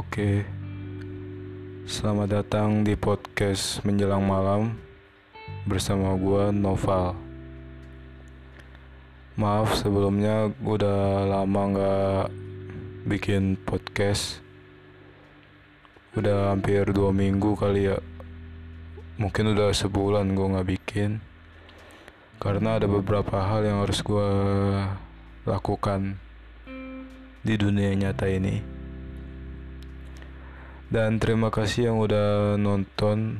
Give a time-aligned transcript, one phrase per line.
[0.00, 0.48] Oke,
[1.84, 4.80] selamat datang di podcast menjelang malam
[5.68, 7.12] bersama gue Noval.
[9.36, 12.24] Maaf sebelumnya gue udah lama nggak
[13.12, 14.40] bikin podcast.
[16.16, 18.00] Udah hampir dua minggu kali ya.
[19.20, 21.20] Mungkin udah sebulan gue nggak bikin.
[22.40, 24.32] Karena ada beberapa hal yang harus gue
[25.44, 26.16] lakukan
[27.44, 28.79] di dunia nyata ini.
[30.90, 33.38] Dan terima kasih yang udah nonton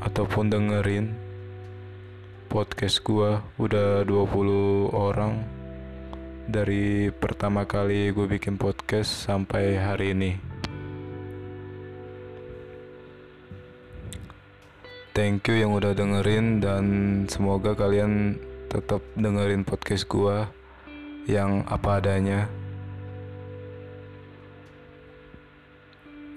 [0.00, 1.12] ataupun dengerin
[2.48, 5.44] podcast gua udah 20 orang
[6.48, 10.32] dari pertama kali gue bikin podcast sampai hari ini.
[15.12, 16.84] Thank you yang udah dengerin dan
[17.28, 18.40] semoga kalian
[18.72, 20.48] tetap dengerin podcast gua
[21.28, 22.48] yang apa adanya.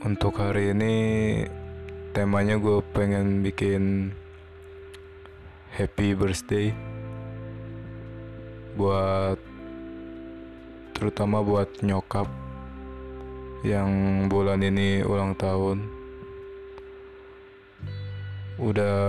[0.03, 0.95] Untuk hari ini
[2.11, 4.11] temanya gue pengen bikin
[5.71, 6.75] happy birthday
[8.75, 9.39] buat
[10.91, 12.27] terutama buat nyokap
[13.63, 15.87] yang bulan ini ulang tahun.
[18.59, 18.99] Udah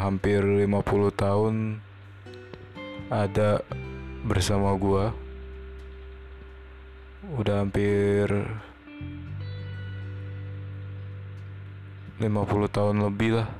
[0.00, 1.76] hampir 50 tahun
[3.12, 3.60] ada
[4.24, 5.12] bersama gua.
[7.36, 8.32] Udah hampir
[12.22, 13.50] 50 tahun lebih lah.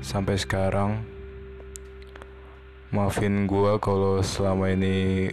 [0.00, 1.04] Sampai sekarang
[2.88, 5.28] maafin gua kalau selama ini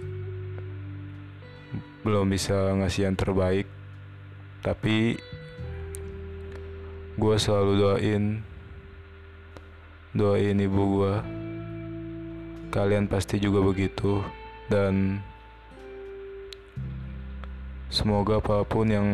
[2.04, 3.64] belum bisa ngasih yang terbaik.
[4.60, 5.16] Tapi
[7.16, 8.24] gua selalu doain
[10.12, 11.24] doain ibu gua.
[12.76, 14.20] Kalian pasti juga begitu
[14.68, 15.24] dan
[17.88, 19.08] semoga apa pun yang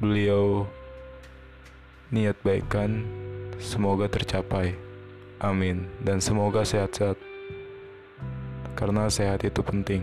[0.00, 0.64] beliau
[2.08, 3.04] niat baikkan
[3.60, 4.72] semoga tercapai.
[5.44, 5.84] Amin.
[6.00, 7.20] Dan semoga sehat-sehat.
[8.72, 10.02] Karena sehat itu penting.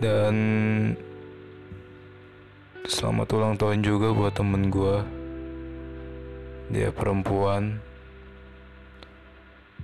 [0.00, 0.34] Dan
[2.88, 4.96] selamat ulang tahun juga buat temen gue.
[6.72, 7.84] Dia perempuan.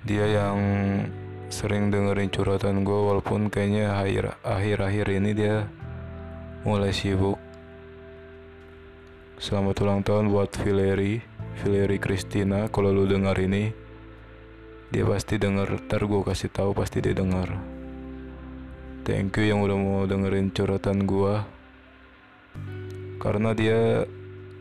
[0.08, 0.58] Dia yang
[1.52, 3.92] sering dengerin curhatan gue walaupun kayaknya
[4.42, 5.68] akhir-akhir ini dia
[6.66, 7.38] mulai sibuk.
[9.38, 11.22] Selamat ulang tahun buat Valery,
[11.62, 12.66] Valery Christina.
[12.66, 13.70] Kalau lu dengar ini,
[14.90, 15.86] dia pasti denger.
[15.86, 17.54] Ntar gue kasih tahu pasti dia denger.
[19.06, 21.38] Thank you yang udah mau dengerin curhatan gue.
[23.22, 24.02] Karena dia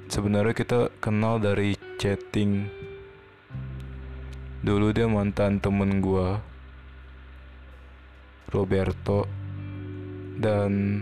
[0.06, 2.70] sebenarnya kita kenal dari chatting.
[4.62, 6.38] Dulu dia mantan temen gue,
[8.54, 9.26] Roberto,
[10.38, 11.02] dan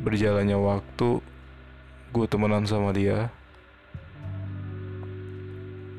[0.00, 1.20] berjalannya waktu
[2.10, 3.28] gue temenan sama dia.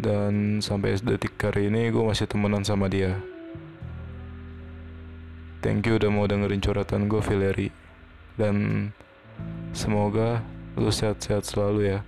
[0.01, 3.21] Dan sampai detik hari ini gue masih temenan sama dia.
[5.61, 7.69] Thank you udah mau dengerin curhatan gue Valery
[8.33, 8.89] dan
[9.77, 10.41] semoga
[10.73, 11.99] lu sehat-sehat selalu ya.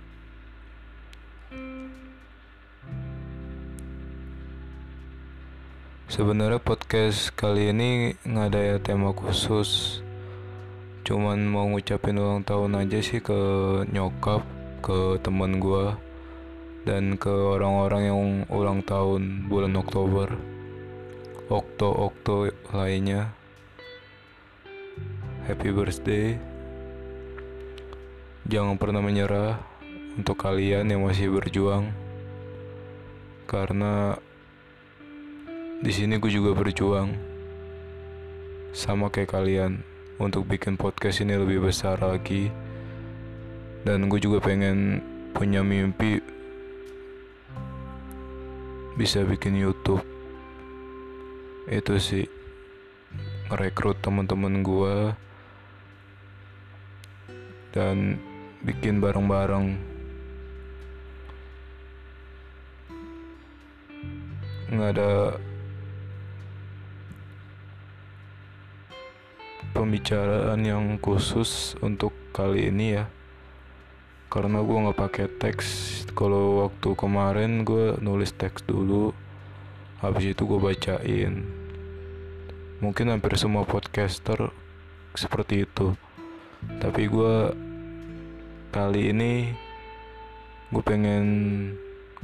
[6.10, 10.03] Sebenarnya podcast kali ini nggak ada ya tema khusus
[11.04, 13.36] cuman mau ngucapin ulang tahun aja sih ke
[13.92, 14.40] nyokap
[14.80, 15.92] ke temen gue
[16.88, 20.32] dan ke orang-orang yang ulang tahun bulan Oktober.
[21.52, 23.36] Okto-Okto lainnya.
[25.44, 26.40] Happy birthday.
[28.48, 29.60] Jangan pernah menyerah
[30.14, 31.92] Untuk kalian yang masih berjuang.
[33.44, 34.16] Karena
[35.84, 37.12] di sini gue juga berjuang.
[38.72, 42.50] Sama kayak kalian untuk bikin podcast ini lebih besar lagi.
[43.84, 45.02] Dan gue juga pengen
[45.34, 46.22] punya mimpi
[48.94, 50.02] bisa bikin YouTube.
[51.66, 52.24] Itu sih
[53.50, 54.96] merekrut teman-teman gue
[57.74, 58.16] dan
[58.62, 59.76] bikin bareng-bareng.
[64.72, 65.12] Nggak ada
[69.74, 73.04] pembicaraan yang khusus untuk kali ini ya.
[74.30, 75.68] Karena gue nggak pakai teks.
[76.14, 79.10] Kalau waktu kemarin gue nulis teks dulu
[79.98, 81.42] habis itu gue bacain.
[82.78, 84.54] Mungkin hampir semua podcaster
[85.18, 85.98] seperti itu.
[86.78, 87.36] Tapi gue
[88.70, 89.50] kali ini
[90.70, 91.24] gue pengen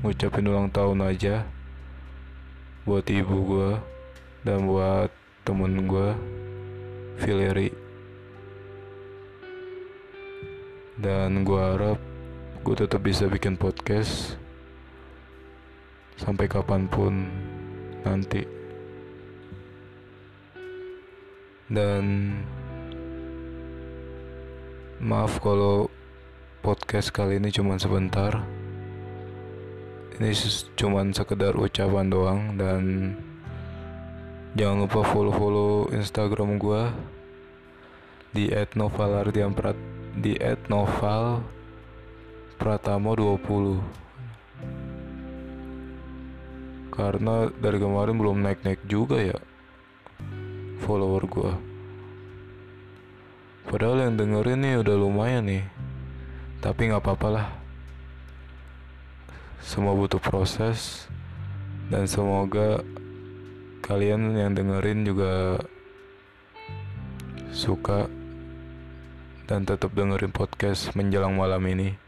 [0.02, 1.46] ngucapin ulang tahun aja
[2.88, 3.70] buat ibu gue
[4.42, 5.12] dan buat
[5.44, 6.10] temen gue
[7.18, 7.90] Fileri
[11.00, 11.96] dan gue harap
[12.60, 14.36] gue tetap bisa bikin podcast
[16.20, 17.24] sampai kapan pun
[18.04, 18.44] nanti.
[21.70, 22.36] Dan
[25.00, 25.88] maaf kalau
[26.60, 28.44] podcast kali ini cuma sebentar.
[30.20, 30.36] Ini
[30.76, 33.16] cuma sekedar ucapan doang dan
[34.58, 36.82] Jangan lupa follow-follow Instagram gue
[38.34, 39.78] di @novalardiamprat
[40.18, 40.34] di
[40.66, 41.42] @noval
[42.58, 43.78] pratamo 20
[46.90, 49.38] karena dari kemarin belum naik-naik juga ya
[50.82, 51.52] follower gue
[53.70, 55.64] padahal yang dengerin nih udah lumayan nih.
[56.60, 57.48] Tapi nggak apa-apa lah.
[59.64, 61.08] Semua butuh proses
[61.88, 62.84] dan semoga
[63.90, 65.58] kalian yang dengerin juga
[67.50, 68.06] suka
[69.50, 71.98] dan tetap dengerin podcast menjelang malam ini.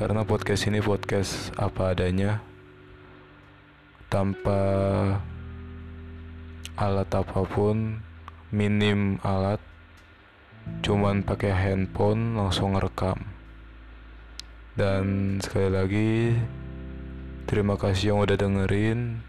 [0.00, 2.40] Karena podcast ini podcast apa adanya
[4.08, 4.56] tanpa
[6.80, 8.00] alat apa pun
[8.48, 9.60] minim alat
[10.80, 13.28] cuman pakai handphone langsung ngerekam.
[14.72, 16.12] Dan sekali lagi
[17.44, 19.27] terima kasih yang udah dengerin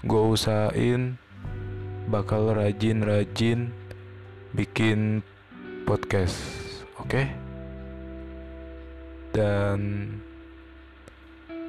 [0.00, 1.20] gue usahain
[2.08, 3.68] bakal rajin-rajin
[4.56, 5.20] bikin
[5.84, 6.40] podcast
[6.96, 7.28] oke?
[9.36, 10.08] Dan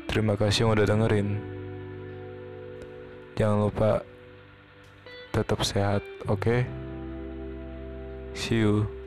[0.08, 1.30] terima kasih yang udah dengerin.
[3.36, 3.92] Jangan lupa
[5.36, 6.64] tetap sehat oke?
[8.32, 9.01] See you